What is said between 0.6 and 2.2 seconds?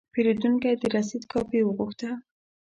د رسید کاپي وغوښته.